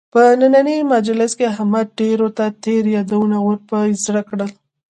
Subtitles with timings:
[0.13, 4.51] په نننۍ مجلس کې احمد ډېرو ته تېر یادونه ور په زړه کړل.